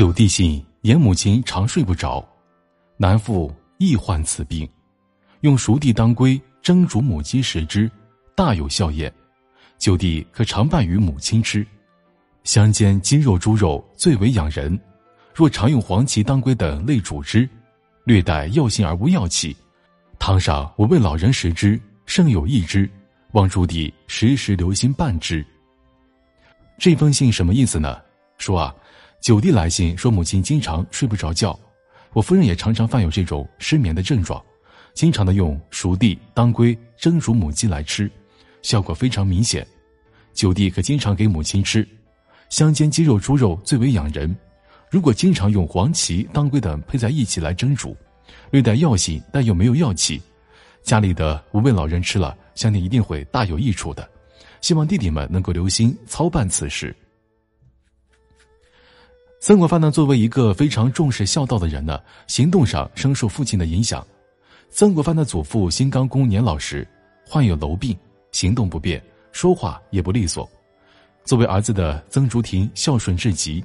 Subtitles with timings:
[0.00, 2.26] 九弟信言母亲常睡不着，
[2.96, 4.66] 男妇亦患此病，
[5.42, 7.90] 用熟地当归蒸煮母鸡食之，
[8.34, 9.12] 大有效验。
[9.76, 11.66] 九弟可常拌与母亲吃，
[12.44, 14.80] 香煎鸡肉、猪肉最为养人。
[15.34, 17.46] 若常用黄芪、当归等类煮之，
[18.04, 19.54] 略带药性而无药气。
[20.18, 22.88] 汤上我为老人食之，甚有益之。
[23.32, 25.44] 望朱棣时时留心办之。
[26.78, 28.00] 这封信什么意思呢？
[28.38, 28.74] 说啊，
[29.20, 31.58] 九弟来信说母亲经常睡不着觉，
[32.14, 34.42] 我夫人也常常犯有这种失眠的症状，
[34.94, 38.10] 经常的用熟地、当归蒸煮母鸡来吃。
[38.62, 39.66] 效果非常明显，
[40.32, 41.86] 九弟可经常给母亲吃，
[42.48, 44.34] 香煎鸡肉、猪肉最为养人。
[44.90, 47.94] 如果经常用黄芪、当归等配在一起来蒸煮，
[48.50, 50.20] 略带药性但又没有药气，
[50.82, 54.08] 家里的五位老人吃了，相信一定会大有益处的。
[54.62, 56.94] 希望弟弟们能够留心操办此事。
[59.40, 64.06] 曾国藩呢，作为一个非常重视孝道的人呢，行动上深受父亲的影响。
[64.68, 66.86] 曾国藩的祖父新刚公年老时，
[67.26, 67.96] 患有瘘病。
[68.32, 69.02] 行动不便，
[69.32, 70.48] 说话也不利索。
[71.24, 73.64] 作为儿子的曾竹亭孝顺至极，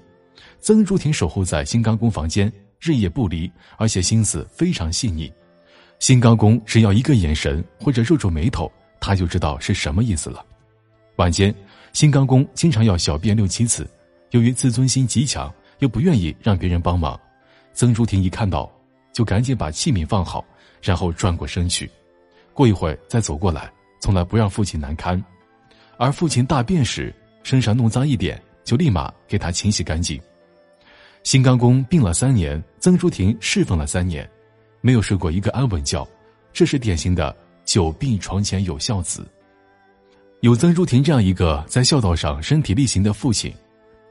[0.59, 5.31] 曾竹亭守候在新刚公房间，日夜不离，而且心思非常细腻。
[5.99, 10.43] 新刚公只要一个眼神或者皱皱眉头，他就知道是什么意思了。
[11.17, 11.53] 晚间，
[11.93, 13.87] 新刚公经常要小便六七次，
[14.31, 17.19] 由于自尊心极强，又不愿意让别人帮忙，
[17.73, 18.71] 曾竹亭一看到，
[19.13, 20.43] 就赶紧把器皿放好，
[20.81, 21.89] 然后转过身去，
[22.53, 23.71] 过一会儿再走过来。
[24.01, 25.23] 从来不让父亲难堪，
[25.97, 30.21] 而父亲大便时身上弄脏一点，就立马给他清洗干净。
[31.23, 34.29] 新刚公病了三年，曾竹亭侍奉了三年，
[34.81, 36.07] 没有睡过一个安稳觉，
[36.53, 39.25] 这是典型的久病床前有孝子。
[40.41, 43.51] 有曾竹亭这样一个在孝道上身体力行的父亲，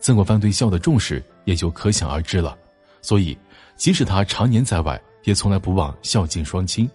[0.00, 2.56] 曾国藩对孝的重视也就可想而知了。
[3.02, 3.36] 所以，
[3.76, 6.88] 即使他常年在外，也从来不忘孝敬双亲。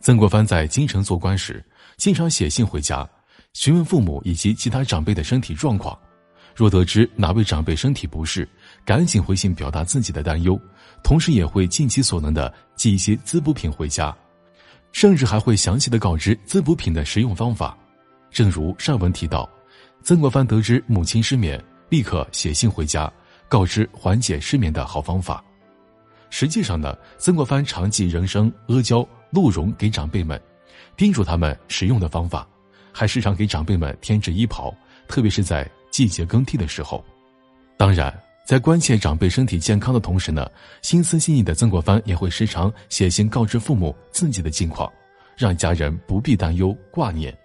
[0.00, 1.64] 曾国藩在京城做官时。
[1.98, 3.08] 经常写信回家，
[3.52, 5.96] 询问父母以及其他长辈的身体状况。
[6.52, 8.48] 若得知哪位长辈身体不适，
[8.84, 10.58] 赶紧回信表达自己的担忧，
[11.04, 14.12] 同时也会尽其所能的寄一些滋补品回家，
[14.90, 17.76] 甚至还会详细的告知滋补品的食用方法。
[18.30, 19.48] 正如上文提到，
[20.02, 23.12] 曾国藩得知母亲失眠，立刻写信回家，
[23.52, 25.44] 告知缓解失眠的好方法。
[26.30, 30.40] 实际上呢，曾国藩常寄人参、阿胶、鹿茸给长辈们。
[30.96, 32.48] 叮嘱他们使用的方法，
[32.90, 34.74] 还时常给长辈们添置衣袍，
[35.06, 37.04] 特别是在季节更替的时候。
[37.76, 38.10] 当然，
[38.46, 44.90] 在关切长辈身体健康的同时呢，心思细腻的曾国藩也会时常写信告知父母自己的近况，
[45.36, 47.36] 让家人不必担忧挂念。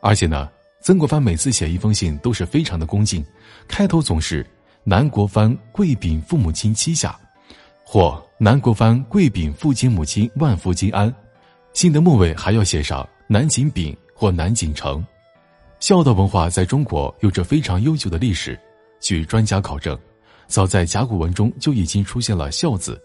[0.00, 0.48] 而且呢，
[0.80, 3.26] 曾国藩每次写一封信都是非常的恭敬，
[3.66, 4.46] 开头总是
[4.88, 7.18] “南国藩跪禀父母亲膝下”，
[7.82, 11.12] 或“南国藩跪禀父亲母亲万福金安”。
[11.74, 15.04] 信的末尾还要写上南锦丙或南锦城。
[15.80, 18.56] 孝道文化在中国有着非常悠久的历史。
[19.00, 19.98] 据专家考证，
[20.46, 22.96] 早在甲骨文中就已经出现了“孝”字。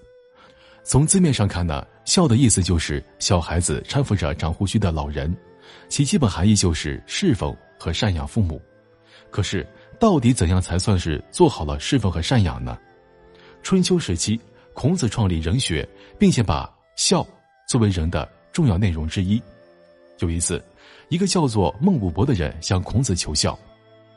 [0.84, 5.36] 从字面上看呢，“孝”的意思就是小孩子搀扶着长胡须的老人，
[5.90, 8.62] 其基本含义就是侍奉和赡养父母。
[9.32, 9.66] 可是，
[10.02, 12.76] 到底怎样才算是做好了侍奉和赡养呢？
[13.62, 14.42] 春秋时期，
[14.74, 17.24] 孔子创立人学，并且把孝
[17.68, 18.28] 作为人的。
[18.52, 19.42] 重要内容之一。
[20.20, 20.62] 有一次，
[21.08, 23.58] 一个叫做孟武伯的人向孔子求孝，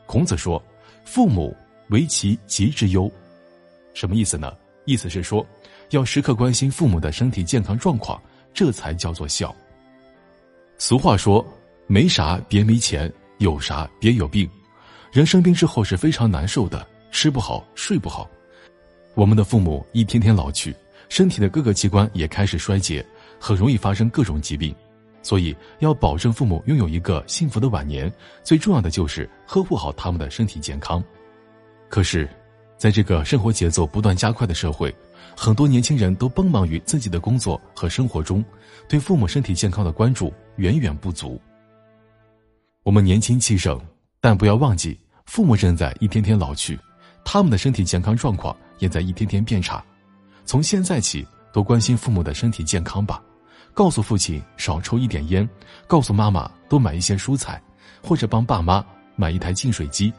[0.07, 0.61] 孔子说
[1.05, 1.55] ：“父母
[1.89, 3.09] 为其疾之忧。”
[3.93, 4.53] 什么意思呢？
[4.83, 5.45] 意思是说，
[5.91, 8.21] 要时刻关心父母的身体健康状况，
[8.53, 9.55] 这才叫做孝。
[10.77, 11.45] 俗话说
[11.87, 14.49] ：“没啥别没钱，有啥别有病。”
[15.15, 18.29] 人生病之后是非常难受的，吃不好，睡不好。
[19.13, 20.75] 我们的父母一天天老去，
[21.07, 23.05] 身体的各个器官也开始衰竭。
[23.39, 24.75] 很容易发生各种疾病，
[25.21, 28.11] 所以要保证父母拥有一个幸福的晚年，
[28.43, 31.01] 最重要的就是呵护好他们的身体健康。
[31.87, 32.27] 可是，
[32.75, 34.93] 在这个生活节奏不断加快的社会，
[35.33, 38.43] 很多年轻人都奔忙于自己的工作和生活中，
[38.85, 41.39] 对父母身体健康的关注远远不足。
[42.83, 43.79] 我们年轻气盛，
[44.19, 46.79] 但不要忘记，父母正在一天天老去，
[47.23, 49.83] 他们的身体健康状况也在一天天变差。
[50.45, 51.25] 从现在起。
[51.53, 53.23] 多关心父母的身体健康吧，
[53.73, 55.49] 告诉父亲少抽一点烟，
[55.87, 57.63] 告诉妈妈多买一些蔬菜，
[58.03, 58.85] 或者帮爸妈
[59.15, 60.11] 买一台净水机，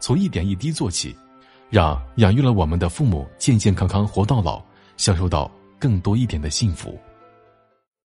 [0.00, 1.14] 从一点一滴做起，
[1.68, 4.62] 让养育了我们的父母健健康康活到老，
[4.96, 6.98] 享受到更多一点的幸福。